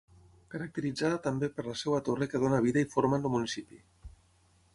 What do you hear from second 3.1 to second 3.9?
en el municipi.